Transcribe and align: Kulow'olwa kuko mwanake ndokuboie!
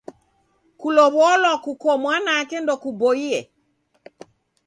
Kulow'olwa 0.79 1.53
kuko 1.63 1.89
mwanake 2.01 2.55
ndokuboie! 2.61 3.39